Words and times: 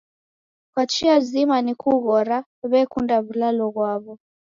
Kwa 0.73 0.85
chia 0.91 1.15
zima 1.29 1.57
ni 1.65 1.73
kughora, 1.81 2.37
w'ekunda 2.71 3.15
w'ulalo 3.25 3.65
ghwaw'o. 3.73 4.13